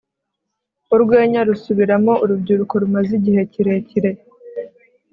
Urwenya 0.95 1.39
rusubiramo 1.47 2.13
urubyiruko 2.23 2.73
rumaze 2.83 3.11
igihe 3.19 3.41
kirekire 3.53 4.11